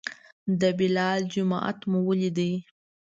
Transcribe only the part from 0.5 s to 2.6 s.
د بلال جومات مو ولید.